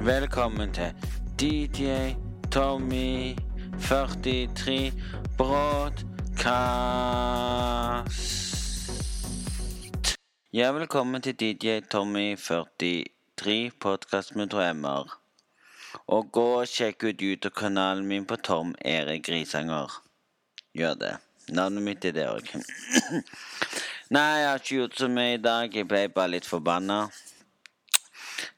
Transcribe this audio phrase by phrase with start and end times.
[0.00, 0.94] Velkommen til
[1.40, 2.14] DJ
[2.52, 3.36] Tommy
[3.80, 4.92] 43
[5.36, 6.08] Broadcast.
[10.52, 15.20] Ja, velkommen til DJ Tommy 43 podkast med drømmer.
[16.06, 20.00] Og gå og sjekk ut YouTube-kanalen min på Tom Erik Grisanger.
[20.72, 21.16] Gjør det.
[21.48, 22.54] Navnet mitt er det òg.
[24.10, 25.76] Nei, jeg har ikke gjort så mye i dag.
[25.76, 27.10] Jeg ble bare litt forbanna.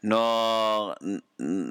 [0.02, 0.96] Når,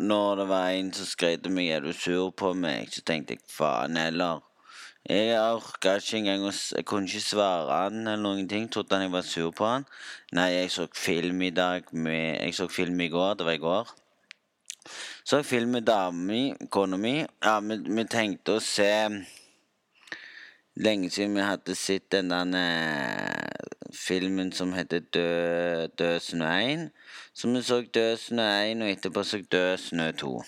[0.07, 3.43] når det var en som skrev meg er du sur på meg, så tenkte jeg
[3.51, 4.39] faen heller.
[5.09, 8.69] Jeg orka ikke engang å Jeg kunne ikke svare han eller noen ting.
[8.69, 9.87] Trodde han jeg var sur på han.
[10.37, 13.33] Nei, jeg så film i dag med Jeg så film i går.
[13.39, 13.91] Det var i går.
[15.23, 17.17] Så jeg film med dama mi, kona mi.
[17.43, 18.91] Ja, vi, vi tenkte å se
[20.81, 22.47] Lenge siden vi hadde sett den der
[24.11, 26.89] filmen som heter Død, Død snø 1.
[27.33, 30.43] Så vi så Død snø 1, og etterpå så Død snø 2.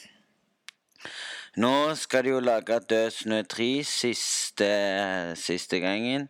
[1.56, 4.72] Nå skal de jo lage Død snø 3 siste,
[5.36, 6.28] siste gangen.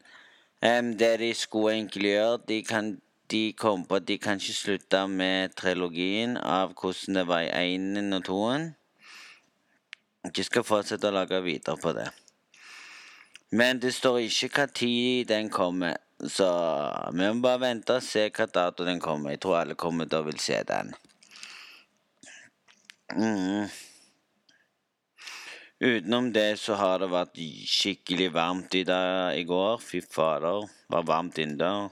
[0.62, 4.54] Um, det de skulle egentlig gjøre De, kan, de kom på at de kan ikke
[4.54, 8.40] slutte med trilogien av hvordan det var i 1 og 2
[10.38, 12.08] De skal fortsette å lage videre på det.
[13.52, 15.98] Men det står ikke hva tid den kommer.
[16.30, 16.48] Så
[17.12, 19.34] vi må bare vente og se hva dato den kommer.
[19.34, 20.94] Jeg tror alle kommer til å vil se den.
[23.14, 23.68] Mm.
[25.84, 29.82] Utenom det så har det vært skikkelig varmt i dag i går.
[29.84, 31.92] Fy fader, det var varmt innendørs.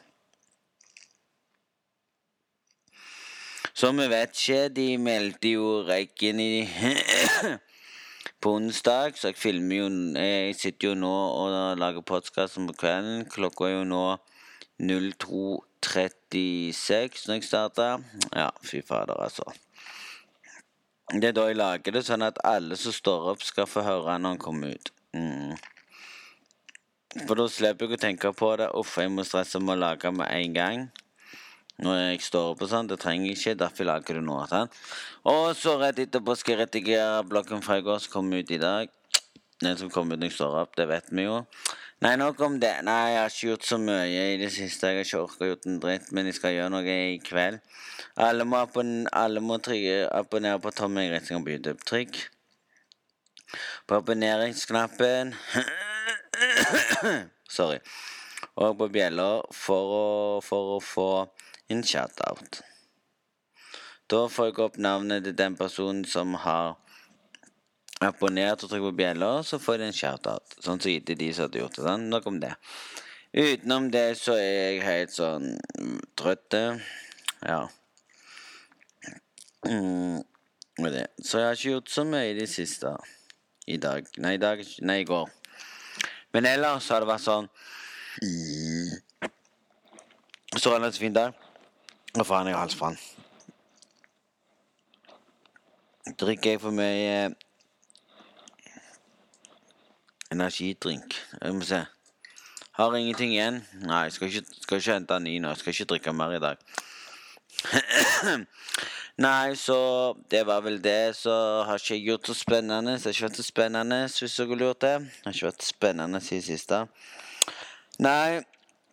[3.73, 4.62] Så vi vet ikke.
[4.76, 6.54] De meldte jo regn i
[8.42, 13.25] på onsdag, så jeg filmer jo Jeg sitter jo nå og lager podkast på kvelden.
[13.30, 14.17] Klokka er jo nå
[14.81, 18.02] 02.36 når jeg starter.
[18.33, 19.44] Ja, fy fader, altså.
[21.11, 24.17] Det er da jeg lager det, sånn at alle som står opp, skal få høre
[24.17, 24.92] når han kommer ut.
[25.14, 25.55] Mm.
[27.28, 28.70] For da slipper jeg å tenke på det.
[28.80, 30.89] Uff, jeg må stresse med å lage med en gang
[31.81, 32.89] når jeg står opp og sånn.
[32.89, 34.47] Det trenger jeg ikke, derfor lager du noe.
[34.52, 34.71] Sånn.
[35.31, 38.59] Og så rett etterpå skal jeg redigere blokken fra i går som kom ut i
[38.61, 38.92] dag.
[39.61, 41.42] Den som kom ut når jeg står opp, det vet vi jo.
[42.02, 42.73] Nei, nok om det.
[42.87, 44.89] Nei, jeg har ikke gjort så mye i det siste.
[44.89, 47.59] Jeg har ikke orka gjort en dritt, men jeg skal gjøre noe i kveld.
[48.25, 51.86] Alle må, abon alle må abonnere på Tommy Gressinger på YouTube.
[51.86, 52.17] Trykk
[53.86, 55.36] på abonneringsknappen.
[57.58, 57.77] Sorry.
[58.55, 61.08] Og på bjella for, for å få
[61.71, 62.61] en shoutout.
[64.11, 66.76] Da får jeg opp navnet til den personen som har
[68.02, 70.58] abonnert og trykt på bjella, så får de en shoutout.
[70.58, 71.86] Sånn som gitt de som hadde gjort det.
[71.86, 72.10] Sånn.
[72.11, 72.55] Nok om det.
[73.31, 75.54] Utenom det så er jeg helt sånn
[76.20, 76.58] trøtt.
[77.48, 77.61] Ja.
[79.64, 80.20] Mm,
[80.81, 81.05] det.
[81.23, 82.95] Så jeg har ikke gjort så mye i det siste.
[83.70, 84.10] I dag.
[84.20, 85.30] Nei, i dag Nei, i går.
[86.33, 87.48] Men ellers har det vært sånn
[90.58, 91.37] Så relativt fin dag.
[92.11, 92.98] Hva faen, jeg har halsbrann.
[96.20, 97.30] Drikker jeg for mye
[100.33, 101.16] energidrink?
[101.39, 101.80] Jeg må se.
[102.76, 103.61] Har ingenting igjen.
[103.88, 105.54] Nei, skal ikke, skal ikke hente ny nå.
[105.54, 106.60] Jeg Skal ikke drikke mer i dag.
[109.28, 109.78] Nei, så
[110.32, 111.16] det var vel det.
[111.16, 111.32] Så
[111.67, 112.98] har ikke jeg gjort så spennende.
[112.98, 114.92] Så det har ikke vært så spennende, hvis dere lurte.
[114.99, 116.82] Det har ikke vært spennende siden siste.
[118.04, 118.43] Nei,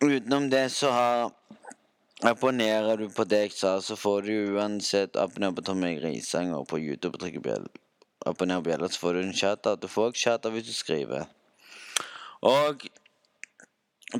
[0.07, 1.35] utenom det så har
[2.23, 6.79] Abonnerer du på det jeg sa, så får du uansett abonner på Tommy Grisanger på
[6.79, 7.67] YouTube og trykker bjell.
[8.27, 9.79] Abonner bjella, så får du en chat-out.
[9.79, 11.29] Du får også chat-out hvis du skriver.
[12.43, 12.83] Og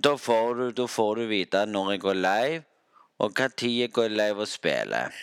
[0.03, 2.63] da får, du, da får du vite når jeg går live,
[3.19, 5.19] og hva tid jeg går live og spiller.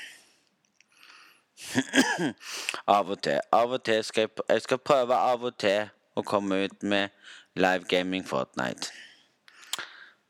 [2.98, 3.40] av og til.
[3.56, 7.08] Av og til skal jeg, jeg skal prøve av og til å komme ut med
[7.56, 8.92] live gaming Fortnite.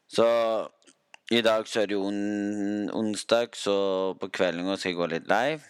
[0.06, 0.26] Så
[1.30, 3.74] i dag så er det jo on onsdag, så
[4.20, 5.60] på kvelden skal jeg gå litt live.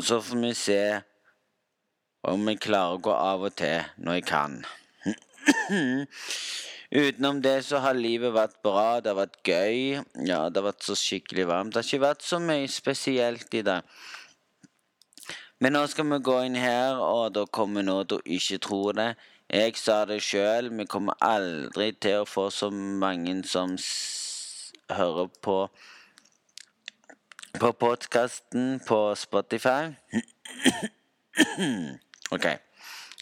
[0.00, 0.80] Så får vi se
[2.24, 4.56] om jeg klarer å gå av og til når jeg kan.
[6.94, 9.00] Utenom det så har livet vært bra.
[9.02, 10.00] Det har vært gøy.
[10.24, 11.74] Ja, det har vært så skikkelig varmt.
[11.74, 13.84] Det har ikke vært så mye spesielt i dag.
[15.64, 19.14] Men nå skal vi gå inn her, og da kommer noe du ikke tror det.
[19.48, 23.72] Jeg sa det sjøl, vi kommer aldri til å få så mange som
[24.92, 25.56] hører på
[27.56, 29.94] på podkasten på Spotify.
[32.36, 32.46] OK.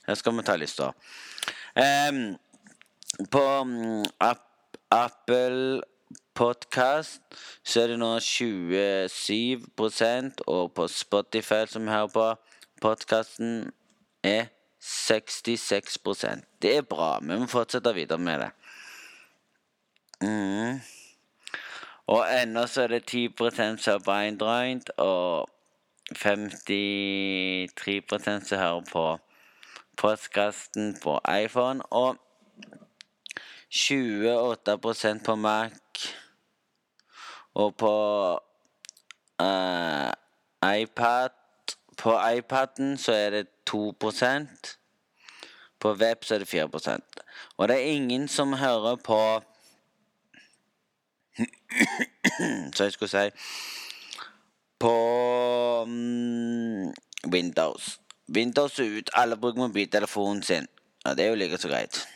[0.08, 0.90] Her skal vi ta lista.
[1.78, 2.22] Um,
[3.30, 4.02] på um,
[4.90, 5.82] Apple
[6.34, 7.20] podkast
[7.64, 12.34] så er det nå 27% og på Spotify, som hører på
[12.82, 13.72] podkasten,
[14.22, 14.44] er
[14.82, 17.18] 66% Det er bra.
[17.22, 18.50] Vi må fortsette videre med det.
[20.22, 20.80] Mm.
[22.06, 23.28] Og ennå så er det 10
[23.78, 25.48] som på Android, og
[26.14, 29.18] 53% som hører på
[29.96, 31.82] podkasten på iPhone.
[31.90, 32.16] Og
[33.72, 35.72] 28% på Mac.
[37.54, 37.94] Og på
[39.42, 40.10] uh,
[40.80, 41.30] iPad
[41.96, 44.76] På iPaden så er det 2%
[45.80, 47.00] På web så er det 4%
[47.56, 49.42] Og det er ingen som hører på
[52.74, 53.30] Så jeg skulle si
[54.78, 54.94] På
[55.82, 56.94] um,
[57.32, 58.00] Windows.
[58.28, 59.10] Windows er ut.
[59.14, 60.66] Alle bruker mobiltelefonen sin.
[61.04, 62.08] Ja, det er jo like så greit.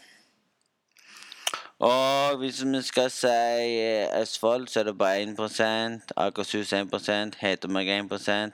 [1.78, 7.88] Og hvis vi skal si eh, Østfold, så er det bare 1 Akershus 1 Hedmark
[8.28, 8.52] 1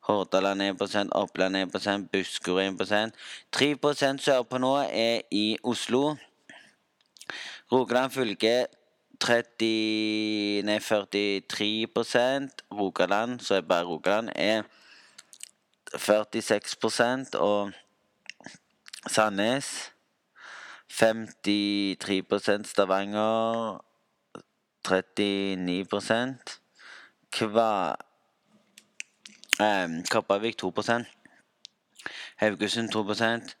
[0.00, 3.12] Hordaland 1 Oppland 1 Buskerud 1
[3.56, 6.14] 3% sørpå nå er i Oslo.
[7.72, 8.66] Rogaland fylke
[9.20, 11.88] 30 Nei, 43
[12.72, 14.62] Rogaland, så er bare Rogaland, er
[15.94, 17.72] 46% og
[19.06, 19.92] Sandnes
[20.98, 23.80] 53% Stavanger
[24.84, 26.60] 39
[27.30, 27.96] Kva
[29.60, 31.04] Um, Kopervik 2%
[32.36, 33.56] Haugesund 2%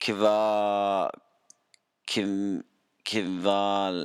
[0.00, 1.10] Kva
[3.06, 4.00] Kvalevag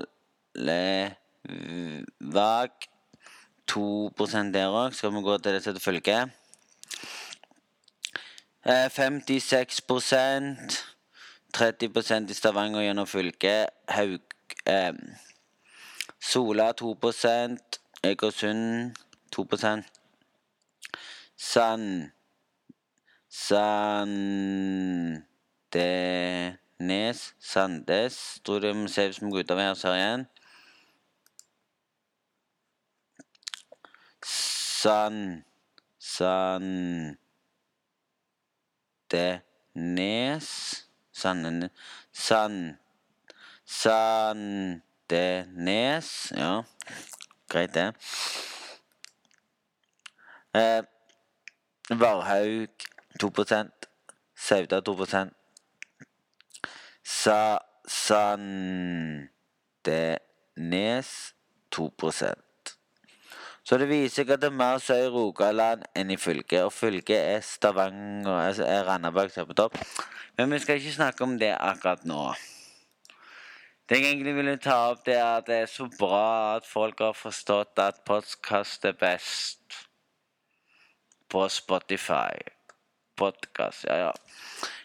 [3.68, 4.12] 2
[4.54, 4.94] der òg.
[4.94, 6.28] Skal vi gå til det som følger?
[8.66, 9.82] 56
[11.58, 13.70] 30% i Stavanger gjennom fylket.
[13.90, 14.22] Haug
[14.70, 14.94] eh,
[16.20, 18.96] Sola 2% Egersund
[19.32, 19.46] 2
[21.38, 22.12] Sand
[23.30, 25.22] Sandenes
[27.40, 30.26] Sandes tror det må se ut som gutter her ser igjen.
[34.24, 35.44] Sand
[36.00, 37.18] Sand
[39.12, 40.87] Sandenes
[41.18, 41.70] Sanden,
[42.12, 42.78] Sand,
[43.66, 44.84] Sandenes
[46.36, 46.64] Ja,
[47.50, 47.96] greit, det.
[50.54, 50.84] Eh,
[51.90, 52.70] Varhaug
[53.18, 53.72] 2
[54.36, 55.32] Sauda 2
[57.04, 59.32] Sa Sandenes
[61.72, 62.47] 2
[63.68, 66.62] så det viser seg at det er mer sø i Rogaland enn i fylket.
[66.64, 69.76] Og fylket er Stavanger, altså er Randaberg som på topp.
[70.40, 72.22] Men vi skal ikke snakke om det akkurat nå.
[73.90, 77.04] Det jeg egentlig ville ta opp, det er at det er så bra at folk
[77.04, 79.82] har forstått at podkast er best
[81.28, 82.40] på Spotify.
[83.20, 84.12] Podkast, ja, ja.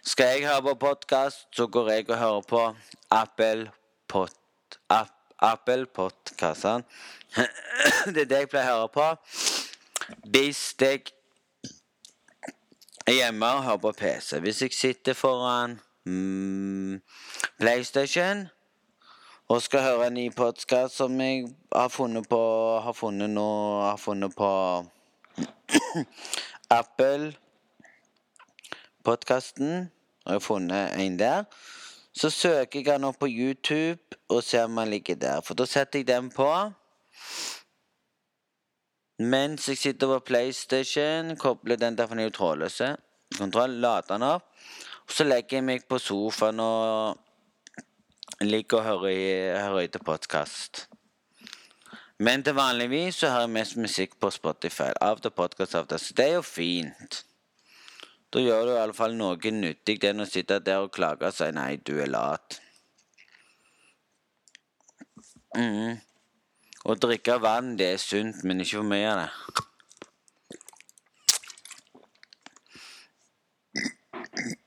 [0.03, 2.69] Skal jeg høre på podkast, så går jeg og hører på
[3.15, 3.71] Apple
[4.09, 4.42] Pod...
[5.43, 6.85] App, Apple Podkastene.
[8.15, 9.07] det er det jeg pleier å høre på.
[10.31, 11.11] Hvis jeg
[13.07, 14.39] er hjemme og hører på PC.
[14.39, 17.01] Hvis jeg sitter foran mm,
[17.59, 18.47] PlayStation
[19.49, 22.39] og skal høre en ny podkast som jeg har funnet på
[22.81, 23.49] Har funnet nå
[23.83, 24.51] Har funnet på
[26.81, 27.35] Apple
[29.05, 29.91] podkasten.
[30.25, 31.45] Og jeg har funnet en der.
[32.15, 35.41] Så søker jeg den opp på YouTube og ser om den ligger der.
[35.41, 36.51] For da setter jeg den på.
[39.23, 42.97] Mens jeg sitter på PlayStation, kobler den derfor ned trådløse
[43.39, 44.49] kontroll, lader den opp.
[45.07, 47.19] Og så legger jeg meg på sofaen og
[48.41, 50.87] ligger og hører, hører til podkast.
[52.19, 54.93] Men til vanligvis så hører jeg mest musikk på Spotify.
[55.01, 57.25] Av til podkast, av til Så det er jo fint.
[58.33, 61.35] Da gjør du i alle fall noe nyttig enn å sitte der og klage og
[61.37, 62.61] si 'nei, du er lat'.
[65.57, 66.01] Mm.
[66.89, 69.31] Å drikke vann, det er sunt, men ikke for mye av det.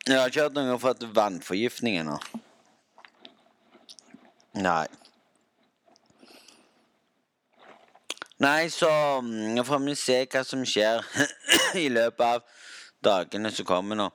[0.05, 2.19] Jeg har ikke hørt noen fått vannforgiftning ennå.
[4.61, 4.85] Nei.
[8.45, 8.91] Nei, så
[9.25, 11.01] mm, får vi se hva som skjer
[11.85, 12.45] i løpet av
[13.05, 14.09] dagene som kommer nå.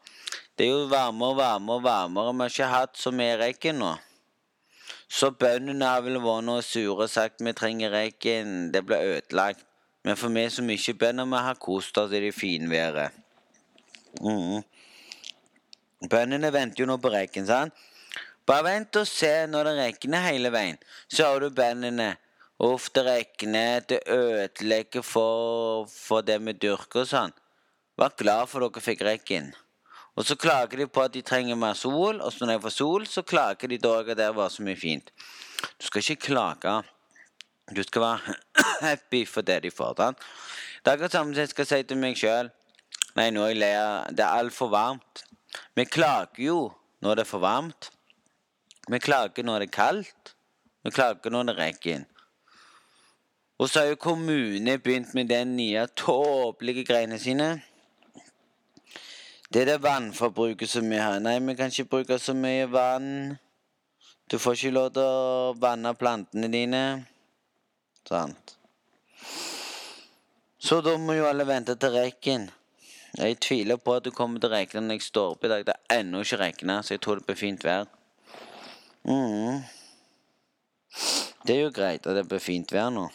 [0.59, 2.35] Det er jo varmere og varmere og varmere.
[2.35, 3.95] Vi har ikke hatt så mye regn nå.
[5.11, 9.65] Så bøndene har vel vært noe sure og sagt vi trenger regn, det blir ødelagt.
[10.05, 13.17] Men for meg som ikke bønder, vi har kost oss i det finværet.
[14.21, 14.63] Mm.
[16.11, 17.87] Bøndene venter jo nå på regn, sant?
[18.49, 20.79] Bare vent og se når det regner hele veien.
[21.09, 22.15] Så har du bøndene
[22.61, 27.33] Uff, det regner, det ødelegger for, for det vi dyrker og sånn.
[28.01, 29.51] Vær glad for dere fikk regn.
[30.17, 32.73] Og så klager de på at de trenger mer sol, og så når de får
[32.73, 35.13] sol, så klager de da at det var så mye fint.
[35.77, 36.75] Du skal ikke klage.
[37.77, 38.35] Du skal være
[38.89, 39.95] happy for det de får.
[40.01, 40.25] Sant?
[40.81, 42.49] Det er akkurat samme som jeg skal si til meg sjøl.
[43.19, 43.73] Nei, nå er jeg lei
[44.17, 45.25] Det er altfor varmt.
[45.77, 46.59] Vi klager jo
[47.05, 47.91] når det er for varmt.
[48.89, 50.35] Vi klager når det er kaldt.
[50.85, 52.07] Vi klager når det regner.
[53.61, 57.59] Og så har jo kommunen begynt med den nye tåpelige greiene sine.
[59.51, 61.19] Det er det vannforbruket som vi har.
[61.19, 63.37] Nei, vi kan ikke bruke så mye vann.
[64.31, 66.83] Du får ikke lov til å vanne plantene dine.
[68.07, 68.55] Sant.
[70.61, 72.47] Så da må jo alle vente til regn.
[73.19, 75.67] Jeg tviler på at det kommer til å regne når jeg står opp i dag.
[75.67, 77.91] Det er ennå ikke regna, så jeg tror det blir fint vær.
[79.03, 79.65] Mm.
[81.43, 83.09] Det er jo greit at det blir fint vær nå.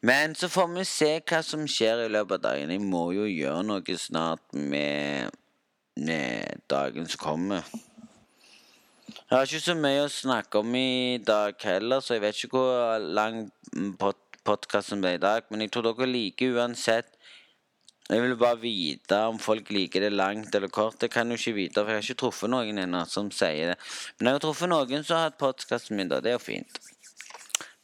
[0.00, 2.70] Men så får vi se hva som skjer i løpet av dagen.
[2.70, 5.34] Jeg må jo gjøre noe snart med,
[5.98, 7.66] med dagen som kommer.
[9.08, 12.60] Jeg har ikke så mye å snakke om i dag heller, så jeg vet ikke
[12.60, 13.48] hvor lang
[14.00, 14.16] pod
[14.48, 15.44] podkasten ble i dag.
[15.50, 17.10] Men jeg tror dere liker uansett.
[18.08, 20.96] Jeg vil bare vite om folk liker det langt eller kort.
[21.02, 23.74] Det kan jeg jo ikke vite, for jeg har ikke truffet noen ennå som sier
[23.74, 23.76] det.
[24.16, 26.22] Men jeg har truffet noen som har hatt podkasten min, da.
[26.24, 26.80] Det er jo fint.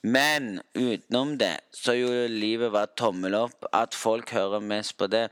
[0.05, 3.65] Men utenom det så jo livet vært tommel opp.
[3.73, 5.31] At folk hører mest på det.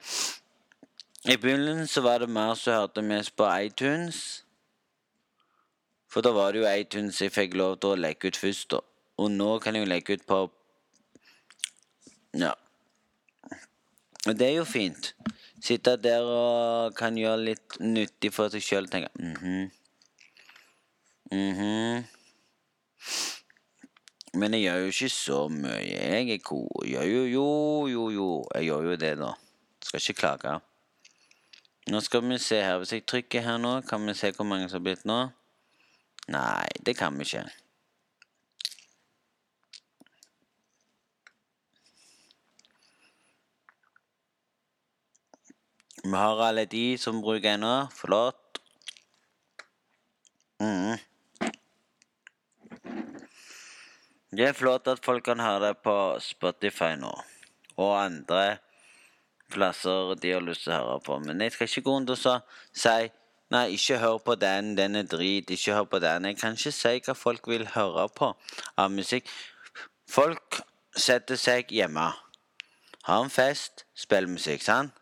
[1.28, 4.44] I begynnelsen så var det mer som hørte mest på iTunes.
[6.08, 8.70] For da var det jo iTunes jeg fikk lov til å legge ut først.
[8.72, 8.80] da.
[9.20, 10.40] Og nå kan jeg jo legge ut på
[12.34, 12.54] Ja.
[14.26, 15.12] Og det er jo fint.
[15.60, 18.88] Sitte der og kan gjøre litt nyttig for seg sjøl.
[18.88, 19.70] Tenke mhm.
[21.32, 22.04] Mhm.
[24.34, 25.80] Men jeg gjør jo ikke så mye.
[25.84, 26.84] Jeg er god.
[26.88, 27.48] Gjør jo, jo,
[27.92, 28.28] jo, jo.
[28.54, 29.32] Jeg gjør jo det, da.
[29.84, 30.54] Skal ikke klage.
[31.92, 32.78] Nå skal vi se her.
[32.80, 35.18] Hvis jeg trykker her nå, kan vi se hvor mange som har blitt nå?
[36.32, 37.44] Nei, det kan vi ikke.
[46.04, 47.74] Vi har alle de som bruker ennå.
[47.94, 48.62] Flott.
[50.62, 51.11] Mm.
[54.32, 57.10] Det er flott at folk kan høre det på Spotify nå,
[57.76, 58.56] og andre
[59.52, 61.18] plasser de har lyst til å høre på.
[61.20, 63.10] Men jeg skal ikke gå rundt og si
[63.52, 65.50] Nei, ikke hør på den, den er drit.
[65.52, 66.24] Ikke hør på den.
[66.24, 68.30] Jeg kan ikke si hva folk vil høre på
[68.80, 69.28] av musikk.
[70.08, 70.62] Folk
[70.96, 72.06] setter seg hjemme,
[73.04, 74.96] har en fest, spiller musikk, sant?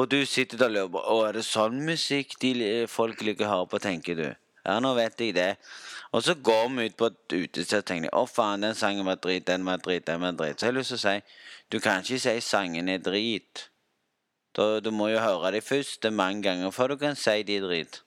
[0.00, 2.54] Og du sitter der og lurer på er det sånn musikk de
[2.88, 4.28] folk liker å høre på, tenker du.
[4.62, 5.56] Ja, nå vet jeg det.
[6.12, 9.18] Og så går vi ut på et utested og tenker å faen, den sangen var
[9.18, 10.60] drit, den var drit, den var drit.
[10.60, 11.16] Så jeg har lyst til å si
[11.72, 13.68] du kan ikke si sangen er drit.
[14.52, 17.64] Da, du må jo høre de første mange ganger før du kan si de er
[17.64, 18.02] drit.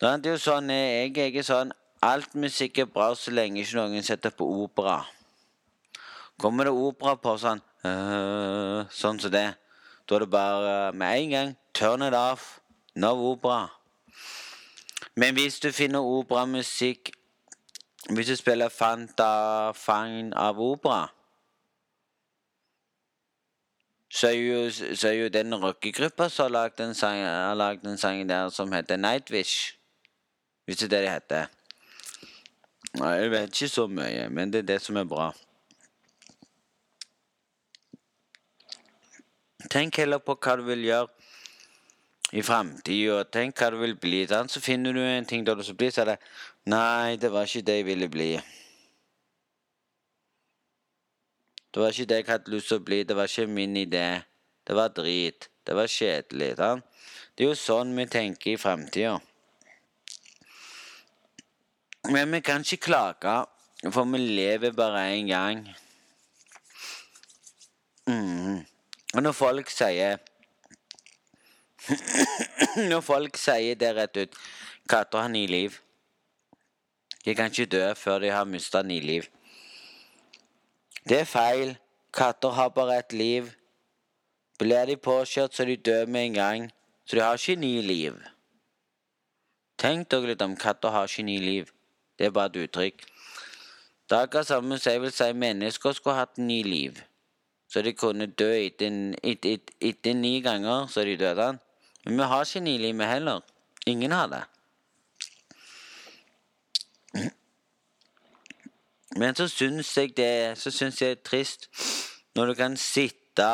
[0.00, 1.74] Det er jo sånn, jeg, jeg er sånn
[2.06, 5.00] Alt musikk er bra så lenge ikke noen setter på opera.
[6.38, 9.48] Kommer det opera på sånn øh, Sånn som det,
[10.06, 12.60] da er det bare med en gang turn it off.
[12.94, 13.66] No opera.
[15.18, 17.10] Men hvis du finner operamusikk
[18.14, 21.08] Hvis du spiller Fanta Fine av opera
[24.08, 26.50] så er, jo, så er jo den rockegruppa som har
[27.54, 29.74] lagd den, sang, der som heter Nightwish.
[30.64, 31.46] Hvis det er det det heter.
[32.96, 35.28] Jeg vet ikke så mye, men det er det som er bra.
[39.70, 41.17] Tenk heller på hva du vil gjøre
[42.32, 43.22] i framtida.
[43.32, 44.22] Tenk hva det vil bli.
[44.28, 44.52] Sant?
[44.52, 46.18] Så finner du en ting da du skal bli, så er det
[46.68, 48.32] Nei, det var ikke det jeg ville bli.
[51.72, 53.02] Det var ikke det jeg hadde lyst til å bli.
[53.08, 54.08] Det var ikke min idé.
[54.68, 55.48] Det var drit.
[55.64, 56.54] Det var kjedelig.
[56.60, 56.84] Sant?
[57.32, 59.16] Det er jo sånn vi tenker i framtida.
[62.08, 63.34] Men vi kan ikke klage,
[63.92, 65.60] for vi lever bare én gang.
[68.08, 68.64] Mm.
[69.14, 70.18] Og når folk sier
[72.90, 74.40] Når folk sier det rett ut
[74.88, 75.76] Katter har ni liv.
[77.24, 79.26] De kan ikke dø før de har mista ni liv.
[81.08, 81.74] Det er feil.
[82.12, 83.50] Katter har bare ett liv.
[84.58, 86.70] Blir de påkjørt, så de dør med en gang.
[87.04, 88.16] Så de har ikke ni liv.
[89.78, 91.70] Tenk dere litt om katter har ikke ni liv.
[92.18, 93.04] Det er bare et uttrykk.
[94.08, 96.98] Det er akkurat samme som jeg vil si mennesker skulle hatt ni liv.
[97.68, 98.90] Så de kunne dø etter,
[99.22, 101.58] etter, etter, etter ni ganger, så de døde.
[102.08, 103.40] Men vi har ikke Nilime heller.
[103.86, 104.44] Ingen har det.
[109.16, 111.68] Men så syns jeg det Så syns jeg det er trist
[112.36, 113.46] når du kan sitte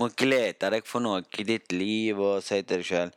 [0.00, 3.12] og glede deg for noe i ditt liv og si til deg sjøl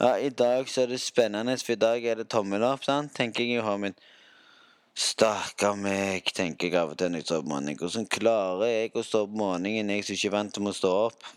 [0.00, 3.12] Ja, i dag så er det spennende, for i dag er det tommel opp, sant?
[3.12, 3.98] tenker jeg i hodet mitt.
[4.96, 7.76] Stakkar meg, tenker jeg av og til når jeg står opp morgenen.
[7.76, 10.74] Hvordan klarer jeg å stå opp om morgenen, jeg som ikke er vant til å
[10.80, 11.28] stå opp?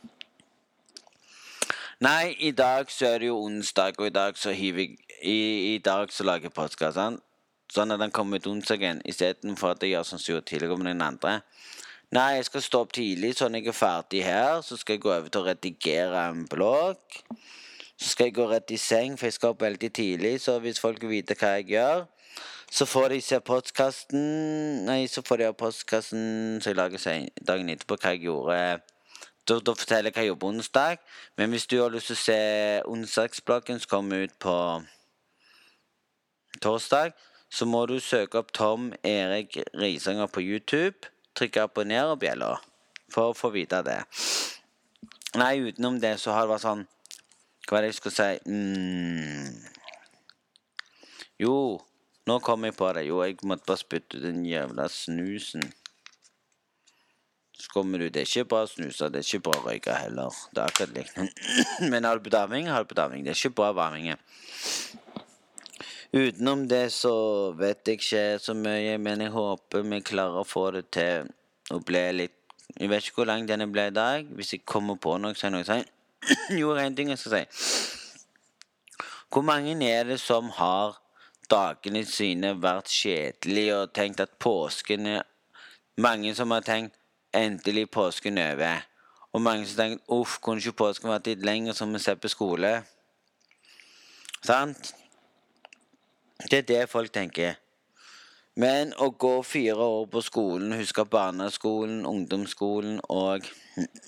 [2.02, 5.76] Nei, i dag så er det jo onsdag, og i dag så hiver jeg I,
[5.76, 6.98] i dag så lager jeg podkast.
[7.74, 10.78] Sånn at den kommer ut onsdagen istedenfor at jeg gjør sånn som jeg gjorde tidligere
[10.82, 11.36] med den andre.
[12.14, 14.62] Nei, jeg skal stå opp tidlig, sånn at jeg er ferdig her.
[14.66, 17.22] Så skal jeg gå over til å redigere en blogg.
[17.96, 20.34] Så skal jeg gå rett i seng, for jeg skal opp veldig tidlig.
[20.44, 22.04] Så hvis folk vil vite hva jeg gjør,
[22.74, 24.24] så får de se postkassen
[24.88, 28.60] Nei, så får de ha postkassen så jeg lager dagen etterpå hva jeg gjorde.
[29.48, 31.02] Da, da, forteller jeg hva jeg jobber onsdag.
[31.38, 32.40] Men hvis du har lyst til å se
[32.94, 34.56] onsdagsbloggen som kommer ut på
[36.64, 37.12] torsdag,
[37.54, 41.12] så må du søke opp Tom Erik Risanger på YouTube.
[41.36, 42.56] Trykke abonner og bjella
[43.12, 44.00] for å få vite det.
[45.38, 46.88] Nei, utenom det så har det vært sånn
[47.64, 49.54] hva er det jeg skulle si mm.
[51.42, 51.56] Jo,
[52.30, 53.06] nå kom jeg på det.
[53.08, 55.64] Jo, jeg måtte bare spytte ut den jævla snusen.
[57.64, 59.94] Så kommer du Det er ikke bra å snuse, det er ikke bra å røyke
[59.96, 60.36] heller.
[60.52, 61.20] Det er akkurat likt.
[61.92, 63.24] Men har du bedaving, har du bedaving.
[63.24, 64.10] Det er ikke bra varming.
[66.14, 67.14] Utenom det så
[67.56, 71.32] vet jeg ikke så mye, men jeg håper vi klarer å få det til
[71.74, 72.36] å bli litt
[72.78, 74.28] Jeg vet ikke hvor lang den ble i dag.
[74.38, 75.88] Hvis jeg kommer på noe, så er det noe sånn
[76.62, 77.44] jo, en ting jeg skal si.
[79.34, 81.00] Hvor mange er det som har
[81.50, 85.24] dagene sine vært kjedelige og tenkt at påsken er
[86.02, 86.96] Mange som har tenkt
[87.34, 88.82] 'endelig påsken over'.
[89.34, 92.28] Og mange som tenker, 'uff, kunne ikke påsken vært litt lenger, som vi ser på
[92.28, 92.84] skole'?
[94.44, 94.96] Sant?
[96.52, 97.54] Det er det folk tenker.
[98.56, 103.42] Men å gå fire år på skolen, huske barneskolen, ungdomsskolen og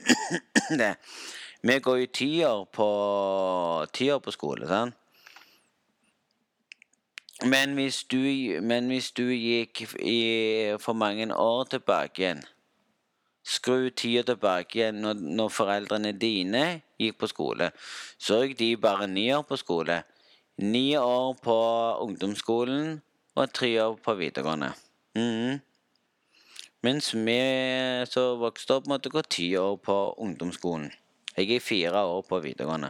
[0.82, 0.96] det
[1.66, 2.88] vi går jo ti år på,
[3.94, 4.94] ti år på skole, sant?
[7.46, 8.22] Men hvis du,
[8.62, 10.20] men hvis du gikk i,
[10.80, 12.44] for mange år tilbake igjen
[13.46, 16.64] Skru tida tilbake igjen når, når, foreldrene dine
[16.98, 17.70] gikk på skole.
[18.18, 20.00] Så gikk de bare ni år på skole.
[20.66, 21.58] Ni år på
[22.08, 22.96] ungdomsskolen
[23.36, 24.72] og tre år på videregående.
[25.14, 25.62] Mm.
[26.86, 27.40] Mens vi
[28.10, 30.90] som vokste opp, måtte gå ti år på ungdomsskolen.
[31.36, 32.90] Jeg gikk fire år på videregående.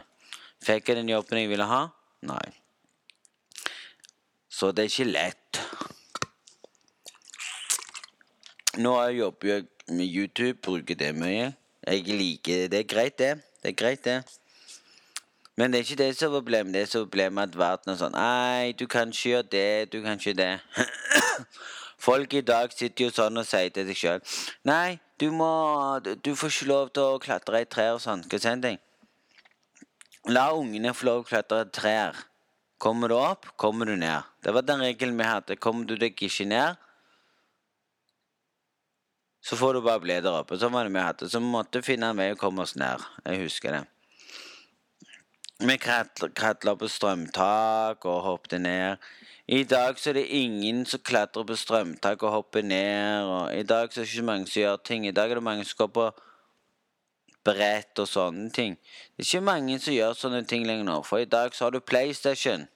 [0.64, 1.82] Fikk jeg den jobben jeg ville ha?
[2.24, 2.44] Nei.
[4.48, 5.60] Så det er ikke lett.
[8.80, 11.52] Nå jobber jeg med YouTube, bruker det mye.
[11.86, 12.70] Jeg liker det.
[12.70, 13.40] Det er greit, det.
[13.62, 14.24] Det er greit, det.
[15.56, 16.74] Men det er ikke det som er problemet.
[16.74, 20.02] Det er som problemet at verden er sånn Nei, du kan ikke gjøre det, du
[20.04, 20.52] kan ikke det.
[22.06, 24.20] Folk i dag sitter jo sånn og sier til seg sjøl
[24.68, 25.48] Nei, du må
[26.04, 28.26] Du får ikke lov til å klatre i trær og sånn.
[28.26, 28.80] Hva jeg si en ting?
[30.28, 32.24] La ungene få lov til å klatre i trær.
[32.82, 34.28] Kommer du opp, kommer du ned.
[34.44, 35.56] Det var den regelen vi hadde.
[35.56, 36.76] Kommer du deg ikke ned,
[39.46, 40.56] så får du bare bli der oppe.
[40.58, 41.28] Sånn var det vi hadde.
[41.30, 43.04] Så vi måtte finne en vei å komme oss ned.
[43.22, 43.84] Jeg husker det.
[45.62, 49.06] Vi kratla på strømtak og hoppet ned.
[49.46, 53.30] I dag så er det ingen som klatrer på strømtak og hopper ned.
[53.30, 55.06] Og I dag så er det ikke mange som gjør ting.
[55.06, 56.08] I dag er det mange som går på
[57.46, 58.74] brett og sånne ting.
[59.14, 61.76] Det er ikke mange som gjør sånne ting lenger nå, for i dag så har
[61.76, 62.66] du PlayStation.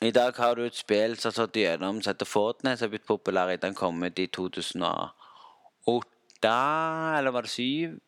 [0.00, 2.90] I dag har du et spill som har stått igjennom, som heter Fortnite, som har
[2.94, 6.52] blitt populær etter den kom ut i 2008,
[7.18, 8.00] eller var det 2007?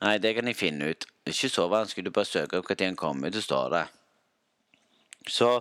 [0.00, 1.06] Nei, det kan jeg finne ut.
[1.06, 2.04] Det er ikke så vanskelig.
[2.08, 3.86] Du bare søker opp når den kom ut, så står det.
[5.28, 5.60] Så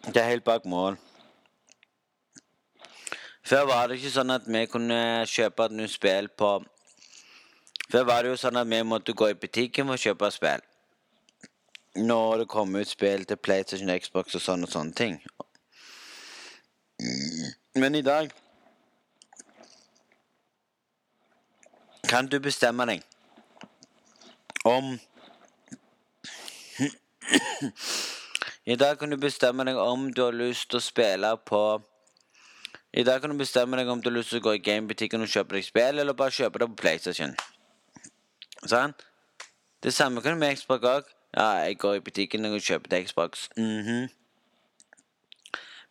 [0.00, 0.96] Det er helt bak mål.
[3.44, 6.64] Før var det ikke sånn at vi kunne kjøpe et nytt spill på
[7.92, 10.69] Før var det jo sånn at vi måtte gå i butikken for å kjøpe spill.
[11.96, 15.18] Når det kommer ut spill til PlayStation, Xbox og sånne og sånne ting.
[17.74, 18.30] Men i dag
[22.10, 23.02] kan du bestemme deg
[24.66, 24.98] om
[28.66, 31.60] I dag kan du bestemme deg om du har lyst til å spille på
[32.92, 35.22] I dag kan du bestemme deg om du har lyst til å gå i gamebutikken
[35.22, 37.36] og kjøpe deg spill, eller bare kjøpe det på PlayStation.
[38.66, 38.92] Sånn?
[39.80, 41.08] Det samme kan du med Xbox òg.
[41.36, 43.48] Ja, jeg går i butikken og kjøper til Xbox.
[43.56, 44.08] Mm -hmm.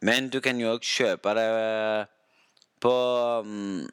[0.01, 2.05] Men du kan jo òg kjøpe det eh,
[2.79, 2.93] på
[3.39, 3.89] um,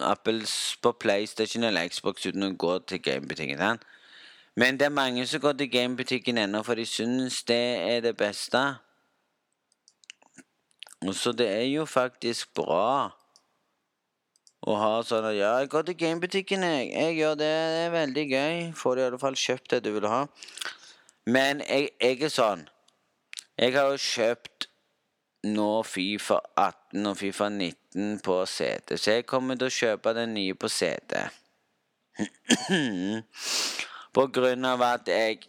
[0.00, 3.78] Apples på PlayStation eller Xbox uten å gå til gamebutikken.
[4.56, 8.16] Men det er mange som går til gamebutikken ennå, for de syns det er det
[8.16, 8.74] beste.
[11.12, 13.21] Så det er jo faktisk bra
[14.62, 16.90] å ha sånn at Ja, jeg går til gamebutikken, jeg.
[16.94, 17.52] Jeg gjør det.
[17.74, 18.58] Det er veldig gøy.
[18.78, 20.26] Får du i alle fall kjøpt det du vil ha.
[21.26, 22.66] Men jeg, jeg er sånn
[23.58, 24.68] Jeg har jo kjøpt
[25.42, 30.34] nå Fifa 18 og Fifa 19 på CD, så jeg kommer til å kjøpe den
[30.36, 31.18] nye på CD.
[34.14, 35.40] på grunn av at jeg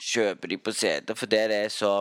[0.00, 1.92] kjøper de på CD fordi det er så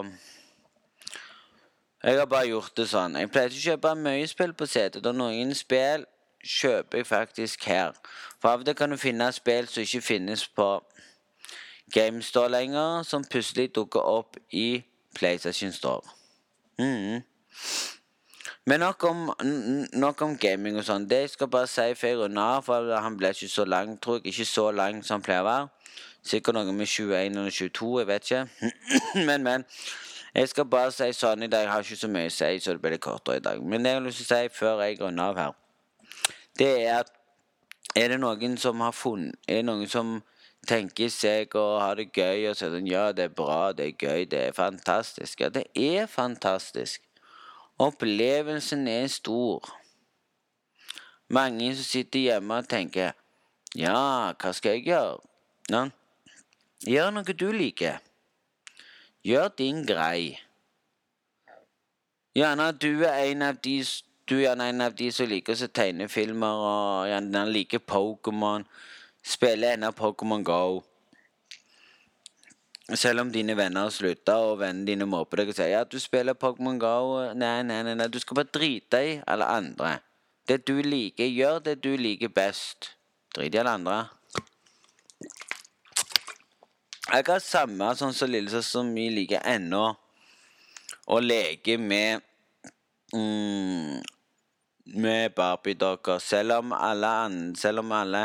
[2.04, 3.18] Jeg har bare gjort det sånn.
[3.20, 5.02] Jeg pleier ikke å kjøpe mye spill på CD.
[5.04, 6.06] Og noen spill
[6.40, 7.98] kjøper jeg faktisk her.
[8.40, 10.70] For av og til kan du finne spill som ikke finnes på
[11.92, 14.84] GameStore lenger, som plutselig dukker opp i
[15.18, 16.08] PlayStation Store.
[16.80, 17.20] Mm.
[18.66, 19.32] Men nok om,
[19.94, 21.08] nok om, gaming og sånn.
[21.10, 23.98] Det jeg skal bare si før jeg runder av, for han ble ikke så lang,
[24.00, 24.30] tror jeg.
[24.32, 25.96] Ikke så lang som han pleier å være.
[26.30, 28.70] Sikkert noe med 21 eller 22, jeg vet ikke.
[29.28, 29.68] men, men.
[30.36, 31.66] Jeg skal bare si sånn i dag.
[31.66, 33.62] Jeg har ikke så mye å si, så det blir kortere i dag.
[33.64, 35.56] Men det jeg har lyst til å si før jeg runder av her,
[36.60, 37.16] det er at
[37.98, 40.20] er det noen som har funnet Er det noen som
[40.70, 43.96] tenker seg å ha det gøy og sier sånn Ja, det er bra, det er
[43.96, 45.42] gøy, det er fantastisk.
[45.42, 47.02] Ja, det er fantastisk.
[47.80, 49.66] Opplevelsen er stor.
[51.30, 53.16] Mange som sitter hjemme og tenker
[53.78, 55.18] Ja, hva skal jeg gjøre?
[55.70, 55.88] Ja.
[56.86, 58.00] Gjør noe du liker.
[59.26, 60.38] Gjør din grei.
[62.36, 63.82] Gjerne du er en av de
[64.30, 68.64] du er en av de som liker å tegne filmer og gjerne liker Pokémon.
[69.26, 70.84] Spiller ennå Pokémon Go.
[72.94, 75.98] Selv om dine venner har slutta, og vennene dine mobber deg og sier ja, du
[76.02, 76.94] spiller Pokémon Go
[77.34, 79.98] Nei, nei, nei, nei, du skal bare drite i alle andre.
[80.48, 82.94] Det du liker, gjør det du liker best.
[83.36, 84.00] Drit i alle andre.
[87.10, 89.96] Jeg har samme sånn som lillesøster vi liker ennå
[91.10, 92.22] å leke med
[93.16, 94.02] mm,
[95.02, 96.20] Med Barbie-dokker.
[96.22, 97.10] Selv om alle,
[97.58, 98.22] selv om alle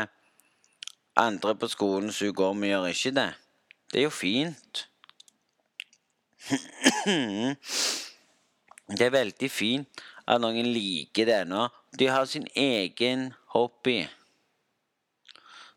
[1.17, 3.31] andre på skolen går, vi gjør ikke det.
[3.89, 4.85] Det er jo fint.
[8.85, 11.63] Det er veldig fint at noen liker det ennå.
[11.97, 14.03] De har sin egen hobby.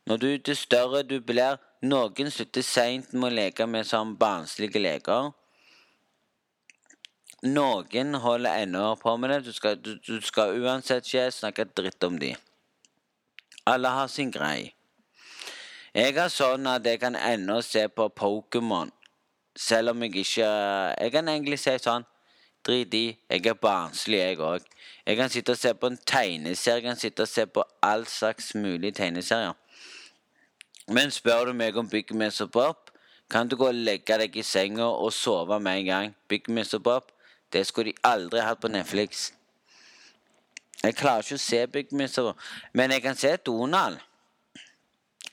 [0.05, 4.81] Når du er større du blir Noen slutter seint med å leke med sånn barnslige
[4.83, 5.31] leker.
[7.47, 9.45] Noen holder ennå på med det.
[9.47, 12.35] Du skal, du, du skal uansett ikke snakke dritt om dem.
[13.71, 14.73] Alle har sin greie.
[15.95, 18.91] Jeg er sånn at jeg kan ennå se på Pokémon,
[19.57, 20.49] selv om jeg ikke
[21.01, 22.05] Jeg kan egentlig si sånn
[22.67, 23.17] Drit i.
[23.31, 24.64] Jeg er barnslig, jeg òg.
[25.07, 26.83] Jeg kan sitte og se på en tegneserie.
[26.83, 29.55] Jeg kan sitte og se på all slags mulige tegneserier.
[30.88, 32.90] Men spør du meg om Big Miss og Bob,
[33.31, 36.14] kan du gå og legge deg i senga og sove med en gang.
[36.29, 37.11] Big Miss og Bob,
[37.53, 39.33] det skulle de aldri hatt på Netflix.
[40.83, 44.01] Jeg klarer ikke å se Big Miss og Bob, men jeg kan se Donald.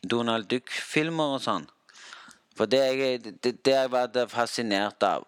[0.03, 1.69] Donald Duck-filmer og sånn.
[2.55, 5.23] For det, jeg, jeg var fascinert av.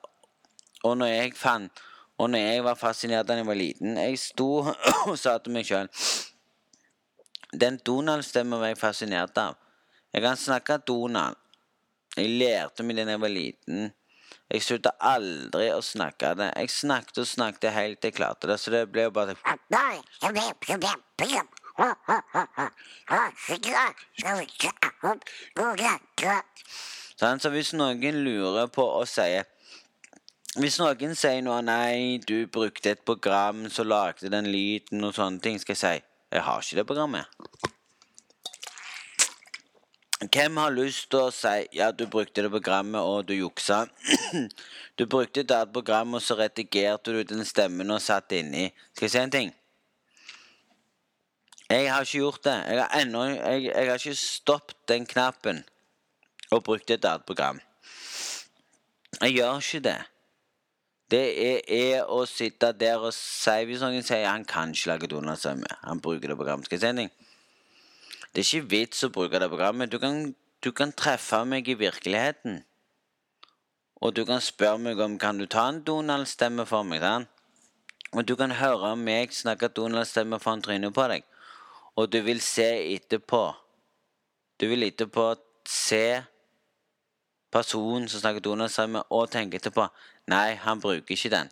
[0.84, 1.84] Og når jeg fant
[2.18, 4.50] Og når jeg var fascinert da jeg var liten Jeg sto
[5.10, 5.90] og sa til meg sjøl
[7.58, 9.58] Den Donald-stemmen var jeg fascinert av.
[10.14, 11.36] Jeg kan snakke Donald.
[12.18, 13.90] Jeg lærte meg det da jeg var liten.
[14.48, 16.48] Jeg slutta aldri å snakke det.
[16.56, 18.58] Jeg snakket og snakket helt til jeg klarte det.
[18.64, 19.36] Så det ble jo bare
[27.18, 29.46] Sånn, så hvis noen lurer på og sier
[30.58, 35.42] Hvis noen sier noe 'Nei, du brukte et program som lagde den lyden' og sånne
[35.42, 37.77] ting, skal jeg si 'Jeg har ikke det programmet'.
[40.18, 43.86] Hvem har lyst til å si 'Ja, du brukte det programmet, og du juksa'?
[44.98, 48.72] du brukte det programmet, og så redigerte du den stemmen og satt inni.
[48.96, 49.54] Skal jeg si en ting?
[51.70, 52.56] Jeg har ikke gjort det.
[52.66, 55.64] Jeg har, ennå, jeg, jeg har ikke stoppet den knappen
[56.52, 57.62] og brukt et annet program.
[59.22, 60.00] Jeg gjør ikke det.
[61.12, 65.08] Det er, er, å sitte der og si Hvis noen sier han kan ikke lage
[65.08, 66.66] Donald-stemme, han bruker det programmet.
[66.66, 67.14] Skal jeg si en ting?
[68.38, 69.90] Det er ikke vits å bruke det programmet.
[69.90, 72.60] Du kan, du kan treffe meg i virkeligheten.
[73.98, 77.02] Og du kan spørre meg om kan du ta en Donald-stemme for meg.
[77.02, 77.26] Dan?
[78.14, 81.26] Og du kan høre meg snakke Donald-stemme foran trynet på deg.
[81.98, 83.42] Og du vil se etterpå
[84.62, 85.34] Du vil etterpå
[85.66, 86.22] se
[87.50, 89.90] personen som snakker Donald-stemme, og tenke etterpå
[90.30, 91.50] Nei, han bruker ikke den.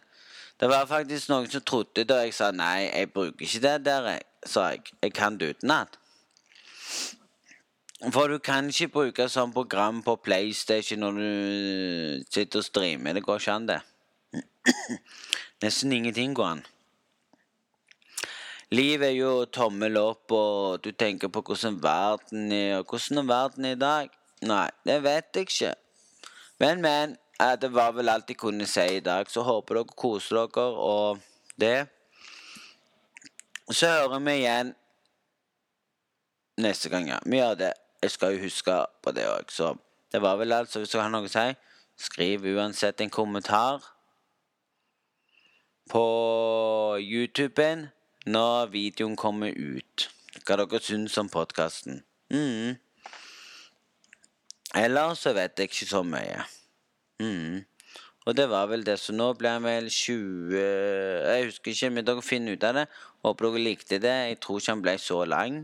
[0.62, 4.20] Det var faktisk noen som trodde da jeg sa nei, jeg bruker ikke det der,
[4.46, 4.86] sa jeg.
[5.02, 5.98] Jeg kan det utenat.
[8.14, 13.16] For du kan ikke bruke sånn program på PlayStation når du sitter og streamer.
[13.18, 13.80] Det går ikke an, det.
[15.64, 16.62] Nesten ingenting går an.
[18.76, 23.30] Livet er jo tommel opp, og du tenker på hvordan verden er, og hvordan er
[23.30, 24.14] verden i dag?
[24.46, 25.74] Nei, det vet jeg ikke.
[26.62, 27.16] Men, men.
[27.36, 29.28] Det var vel alt jeg kunne si i dag.
[29.28, 31.24] Så håper dere koser dere og
[31.60, 31.88] det.
[33.68, 34.72] Så hører vi igjen
[36.64, 37.20] neste gang, ja.
[37.26, 37.74] Vi gjør det.
[38.06, 39.72] Jeg skal jo huske på det òg, så
[40.14, 40.70] det var vel alt.
[40.70, 41.46] Så hvis du har noe å si,
[41.98, 43.82] skriv uansett en kommentar
[45.90, 46.04] på
[47.02, 47.88] YouTuben
[48.30, 50.06] når videoen kommer ut.
[50.46, 52.04] Hva dere syns om podkasten.
[52.30, 52.78] Mm.
[54.78, 56.46] Eller så vet jeg ikke så mye.
[57.24, 57.64] Mm.
[58.30, 59.00] Og det var vel det.
[59.02, 62.86] Så nå ble han vel 20 Jeg husker ikke, men dere finner ut av det.
[63.26, 64.16] Håper dere likte det.
[64.30, 65.60] Jeg tror ikke han ble så lang.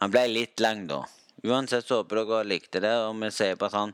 [0.00, 1.04] Han ble litt lang, da.
[1.46, 3.92] Uansett så håper dere likte det, og vi sier bare sånn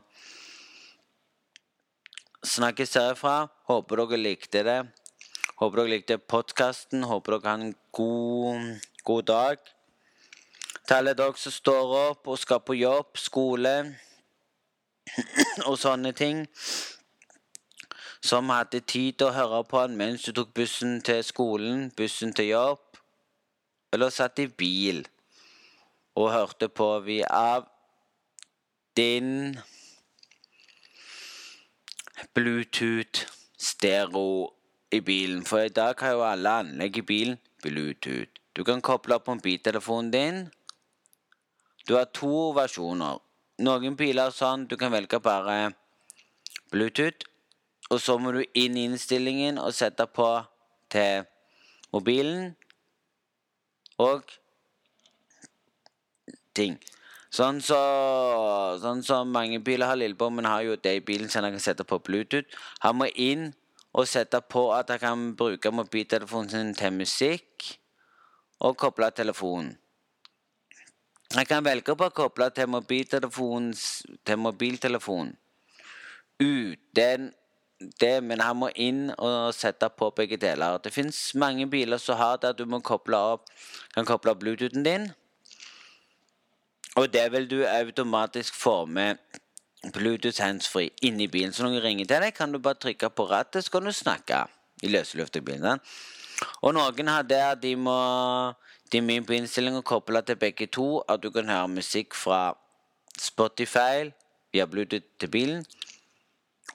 [2.45, 3.47] Snakkes herfra.
[3.69, 4.79] Håper dere likte det.
[5.61, 7.05] Håper dere likte podkasten.
[7.05, 9.71] Håper dere har en god, god dag.
[10.85, 13.75] Til alle dere som står opp og skal på jobb, skole
[15.69, 16.45] og sånne ting.
[18.25, 22.33] Som hadde tid til å høre på han mens du tok bussen til skolen, bussen
[22.33, 23.01] til jobb,
[23.93, 25.05] eller satt i bil
[26.15, 27.67] og hørte på vi av
[28.95, 29.57] din
[32.33, 33.25] Bluetooth
[33.59, 34.53] stereo
[34.91, 35.43] i bilen.
[35.45, 38.31] For i dag har jo alle anlegg i bilen Bluetooth.
[38.55, 40.37] Du kan koble opp mobiltelefonen din.
[41.87, 43.19] Du har to versjoner.
[43.59, 45.73] Noen biler er sånn du kan velge bare
[46.71, 47.27] Bluetooth.
[47.91, 50.29] Og så må du inn i innstillingen og sette på
[50.89, 51.27] til
[51.93, 52.55] mobilen.
[54.01, 54.23] Og
[56.55, 56.79] ting.
[57.35, 57.77] Sånn så,
[58.79, 59.99] sånn som mange biler har.
[59.99, 62.47] Lillebommen har jo det i bilen som han kan sette på Bluetooth.
[62.85, 63.49] Han må inn
[63.95, 67.71] og sette på at han kan bruke mobiltelefonen sin til musikk
[68.63, 69.73] og koble telefonen.
[71.35, 73.73] Jeg kan velge på å koble til mobiltelefonen
[74.23, 75.33] til mobiltelefonen
[76.39, 77.31] uten
[77.99, 80.79] det, men han må inn og sette på begge deler.
[80.83, 83.49] Det fins mange biler som har det at du må koble opp,
[83.95, 85.09] kan koble opp Bluetoothen din.
[86.95, 89.17] Og det vil du automatisk få med
[89.93, 91.53] Bluetooth handsfree inni bilen.
[91.53, 93.91] Så når noen ringer til deg, kan du bare trykke på rattet, så kan du
[93.91, 94.45] snakke
[94.83, 95.81] i løse bilen.
[96.61, 97.99] Og noen har det at de må
[98.91, 101.01] de må inn på innstillinger koble til begge to.
[101.09, 102.55] At du kan høre musikk fra
[103.19, 104.11] Spotify
[104.53, 105.65] via Bluetooth til bilen.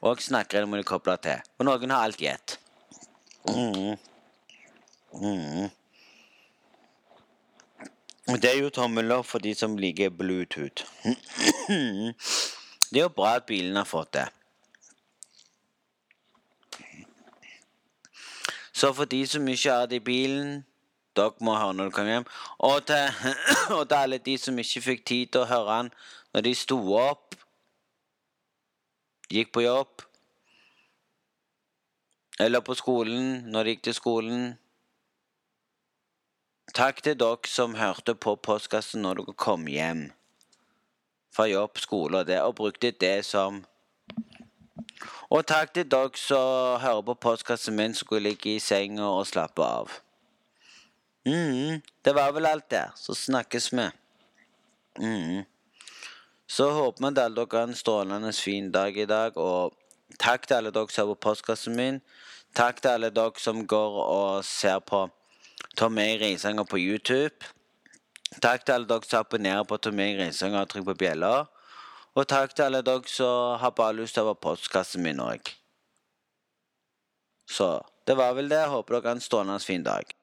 [0.02, 1.42] Og snakkere må de koble til.
[1.58, 2.32] Og noen har alt i.
[3.48, 3.96] Mm.
[5.14, 5.70] Mm.
[8.38, 10.84] Det er jo tommel opp for de som liker Bluetooth.
[12.90, 14.26] det er jo bra at bilen har fått det.
[18.72, 20.60] Så for de som ikke har det i bilen
[21.18, 22.28] dere må høre når dere kommer hjem.
[22.68, 23.34] Og til,
[23.78, 25.90] og til alle de som ikke fikk tid til å høre den
[26.30, 27.34] når de sto opp,
[29.30, 30.06] gikk på jobb
[32.40, 34.44] eller på skolen når de gikk til skolen.
[36.74, 40.04] Takk til dere som hørte på postkassen når dere kom hjem
[41.34, 43.64] fra jobb, skole og det, og brukte det som
[45.30, 49.26] Og takk til dere som hører på postkassen min som går ligge i senga og
[49.26, 49.90] slappe av.
[51.26, 52.90] Mm, det var vel alt der.
[52.96, 53.86] Så snakkes vi.
[54.98, 55.44] Mm.
[56.46, 59.36] Så håper vi at alle dere har en strålende fin dag i dag.
[59.36, 59.74] Og
[60.18, 62.00] takk til alle dere som hører på postkassen min.
[62.54, 65.08] Takk til alle dere som går og ser på
[65.76, 67.46] Tommy Risanger på YouTube.
[68.42, 71.32] Takk til alle dere som abonnerer på Tommy Risanger og trykker på bjella.
[72.18, 75.52] Og takk til alle dere som har bare lyst til å være postkassen min òg.
[77.50, 77.72] Så
[78.06, 78.64] det var vel det.
[78.70, 80.19] Håper dere har en strålende fin dag.